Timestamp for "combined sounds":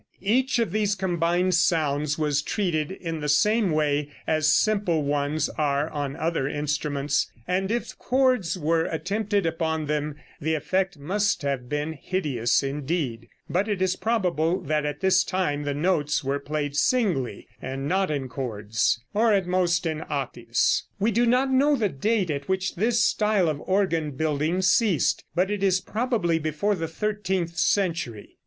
0.95-2.17